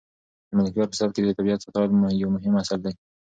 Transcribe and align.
د 0.47 0.49
ملکیار 0.59 0.87
په 0.89 0.97
سبک 0.99 1.13
کې 1.15 1.21
د 1.27 1.31
طبیعت 1.39 1.59
ستایل 1.65 1.91
یو 2.21 2.29
مهم 2.35 2.53
اصل 2.61 2.79
دی. 2.85 2.93